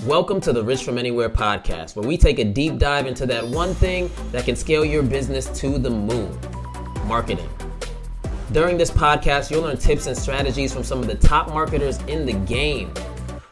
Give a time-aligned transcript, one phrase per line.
[0.00, 3.46] Welcome to the Rich from Anywhere podcast, where we take a deep dive into that
[3.46, 6.36] one thing that can scale your business to the moon
[7.06, 7.48] marketing.
[8.50, 12.26] During this podcast, you'll learn tips and strategies from some of the top marketers in
[12.26, 12.92] the game.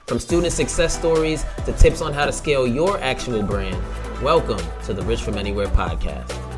[0.08, 3.80] From student success stories to tips on how to scale your actual brand,
[4.20, 6.49] welcome to the Rich from Anywhere podcast.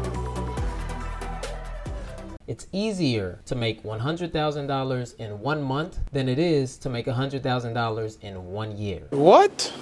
[2.52, 8.52] It's easier to make $100,000 in one month than it is to make $100,000 in
[8.52, 9.06] one year.
[9.08, 9.72] What?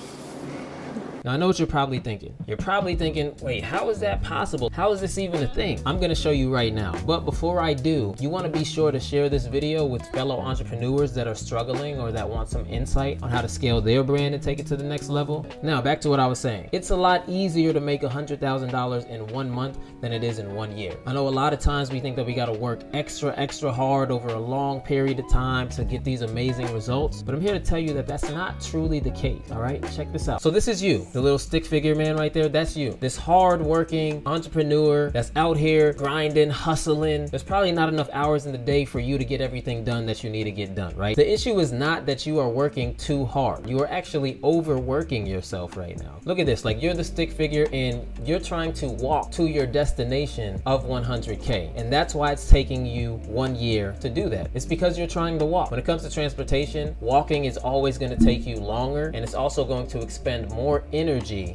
[1.22, 2.34] Now, I know what you're probably thinking.
[2.46, 4.70] You're probably thinking, wait, how is that possible?
[4.72, 5.78] How is this even a thing?
[5.84, 6.94] I'm gonna show you right now.
[7.04, 11.12] But before I do, you wanna be sure to share this video with fellow entrepreneurs
[11.12, 14.42] that are struggling or that want some insight on how to scale their brand and
[14.42, 15.44] take it to the next level.
[15.62, 16.70] Now, back to what I was saying.
[16.72, 20.74] It's a lot easier to make $100,000 in one month than it is in one
[20.74, 20.96] year.
[21.04, 24.10] I know a lot of times we think that we gotta work extra, extra hard
[24.10, 27.60] over a long period of time to get these amazing results, but I'm here to
[27.60, 29.84] tell you that that's not truly the case, all right?
[29.94, 30.40] Check this out.
[30.40, 32.96] So, this is you the little stick figure man right there, that's you.
[33.00, 37.26] This hard working entrepreneur that's out here grinding, hustling.
[37.26, 40.22] There's probably not enough hours in the day for you to get everything done that
[40.22, 41.16] you need to get done, right?
[41.16, 43.68] The issue is not that you are working too hard.
[43.68, 46.20] You are actually overworking yourself right now.
[46.24, 49.66] Look at this, like you're the stick figure and you're trying to walk to your
[49.66, 51.72] destination of 100K.
[51.76, 54.50] And that's why it's taking you one year to do that.
[54.54, 55.70] It's because you're trying to walk.
[55.70, 59.34] When it comes to transportation, walking is always going to take you longer and it's
[59.34, 60.99] also going to expend more energy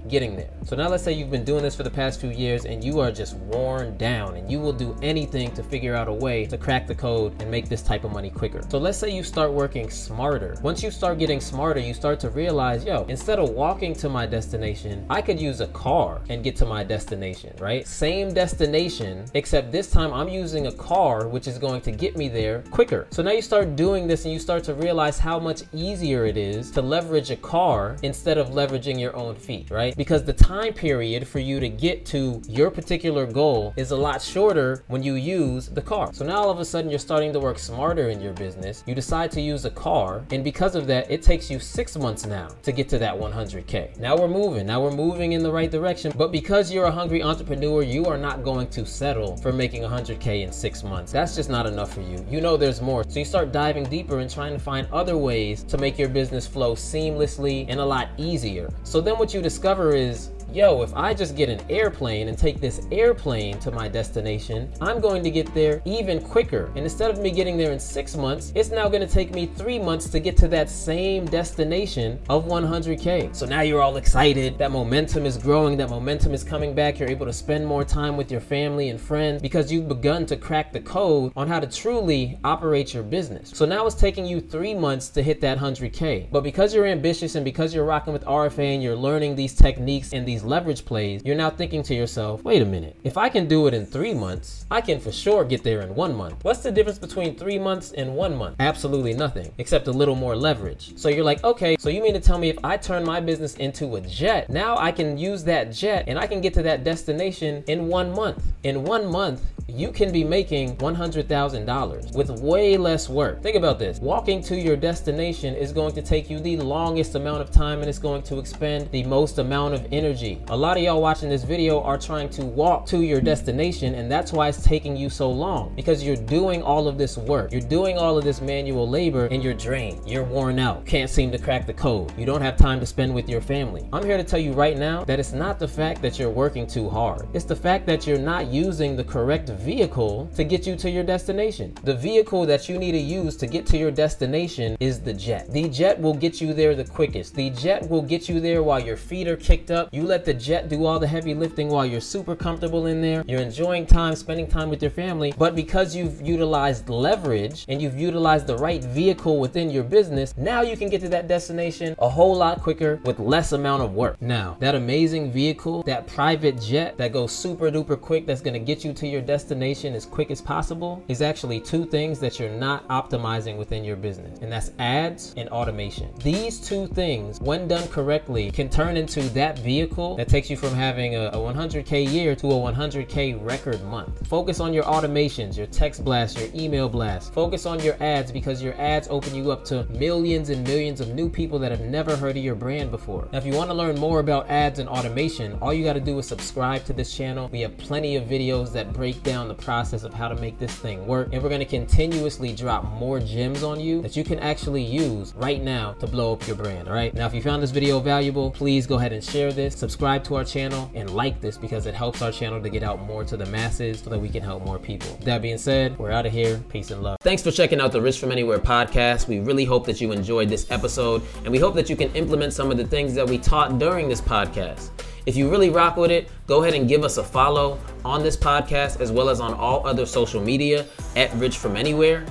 [0.07, 0.49] getting there.
[0.63, 2.99] So now let's say you've been doing this for the past few years and you
[2.99, 6.57] are just worn down and you will do anything to figure out a way to
[6.57, 8.63] crack the code and make this type of money quicker.
[8.69, 10.57] So let's say you start working smarter.
[10.61, 14.25] Once you start getting smarter, you start to realize, yo, instead of walking to my
[14.25, 17.85] destination, I could use a car and get to my destination, right?
[17.87, 22.29] Same destination, except this time I'm using a car which is going to get me
[22.29, 23.07] there quicker.
[23.11, 26.37] So now you start doing this and you start to realize how much easier it
[26.37, 29.95] is to leverage a car instead of leveraging your own feet, right?
[29.95, 34.21] Because the time period for you to get to your particular goal is a lot
[34.21, 36.13] shorter when you use the car.
[36.13, 38.83] So now all of a sudden you're starting to work smarter in your business.
[38.85, 42.25] You decide to use a car, and because of that, it takes you six months
[42.25, 43.99] now to get to that 100K.
[43.99, 46.11] Now we're moving, now we're moving in the right direction.
[46.15, 50.43] But because you're a hungry entrepreneur, you are not going to settle for making 100K
[50.43, 51.11] in six months.
[51.11, 52.25] That's just not enough for you.
[52.29, 53.03] You know there's more.
[53.07, 56.47] So you start diving deeper and trying to find other ways to make your business
[56.47, 58.69] flow seamlessly and a lot easier.
[58.83, 62.61] So then what you discover is yo, if I just get an airplane and take
[62.61, 66.71] this airplane to my destination, I'm going to get there even quicker.
[66.75, 69.47] And instead of me getting there in six months, it's now going to take me
[69.47, 73.35] three months to get to that same destination of 100K.
[73.35, 74.57] So now you're all excited.
[74.57, 76.99] That momentum is growing, that momentum is coming back.
[76.99, 80.37] You're able to spend more time with your family and friends because you've begun to
[80.37, 83.51] crack the code on how to truly operate your business.
[83.53, 86.31] So now it's taking you three months to hit that 100K.
[86.31, 90.13] But because you're ambitious and because you're rocking with RFA and you're learning these techniques
[90.13, 93.47] and these leverage plays, you're now thinking to yourself, wait a minute, if I can
[93.47, 96.43] do it in three months, I can for sure get there in one month.
[96.43, 98.55] What's the difference between three months and one month?
[98.59, 100.97] Absolutely nothing, except a little more leverage.
[100.97, 103.55] So you're like, okay, so you mean to tell me if I turn my business
[103.55, 106.83] into a jet, now I can use that jet and I can get to that
[106.83, 108.43] destination in one month.
[108.63, 113.41] In one month, you can be making $100,000 with way less work.
[113.41, 113.99] Think about this.
[113.99, 117.89] Walking to your destination is going to take you the longest amount of time and
[117.89, 120.24] it's going to expend the most amount of energy.
[120.47, 124.11] A lot of y'all watching this video are trying to walk to your destination and
[124.11, 127.51] that's why it's taking you so long because you're doing all of this work.
[127.51, 130.01] You're doing all of this manual labor and you're drained.
[130.07, 130.83] You're worn out.
[130.85, 132.11] Can't seem to crack the code.
[132.17, 133.87] You don't have time to spend with your family.
[133.93, 136.65] I'm here to tell you right now that it's not the fact that you're working
[136.65, 137.27] too hard.
[137.33, 141.03] It's the fact that you're not using the correct vehicle to get you to your
[141.03, 141.75] destination.
[141.83, 145.51] The vehicle that you need to use to get to your destination is the jet.
[145.51, 147.35] The jet will get you there the quickest.
[147.35, 149.89] The jet will get you there while your feet are kicked up.
[149.91, 153.23] You let the jet do all the heavy lifting while you're super comfortable in there.
[153.27, 155.33] You're enjoying time, spending time with your family.
[155.37, 160.61] But because you've utilized leverage and you've utilized the right vehicle within your business, now
[160.61, 164.21] you can get to that destination a whole lot quicker with less amount of work.
[164.21, 168.85] Now, that amazing vehicle, that private jet that goes super duper quick, that's gonna get
[168.85, 172.87] you to your destination as quick as possible, is actually two things that you're not
[172.89, 176.09] optimizing within your business, and that's ads and automation.
[176.23, 180.75] These two things, when done correctly, can turn into that vehicle that takes you from
[180.75, 184.27] having a, a 100K year to a 100K record month.
[184.27, 187.29] Focus on your automations, your text blasts, your email blasts.
[187.31, 191.09] Focus on your ads because your ads open you up to millions and millions of
[191.09, 193.27] new people that have never heard of your brand before.
[193.31, 195.99] Now, if you want to learn more about ads and automation, all you got to
[195.99, 197.49] do is subscribe to this channel.
[197.51, 200.75] We have plenty of videos that break down the process of how to make this
[200.75, 201.29] thing work.
[201.31, 205.61] And we're gonna continuously drop more gems on you that you can actually use right
[205.61, 207.13] now to blow up your brand, all right?
[207.13, 210.35] Now, if you found this video valuable, please go ahead and share this, subscribe to
[210.35, 213.37] our channel, and like this because it helps our channel to get out more to
[213.37, 215.17] the masses so that we can help more people.
[215.21, 216.61] That being said, we're out of here.
[216.67, 217.15] Peace and love.
[217.21, 219.29] Thanks for checking out the Rich From Anywhere podcast.
[219.29, 222.51] We really hope that you enjoyed this episode, and we hope that you can implement
[222.51, 224.89] some of the things that we taught during this podcast.
[225.25, 228.35] If you really rock with it, go ahead and give us a follow on this
[228.35, 232.25] podcast as well as on all other social media at Rich From Anywhere.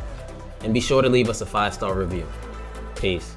[0.61, 2.27] And be sure to leave us a five star review.
[2.95, 3.35] Peace.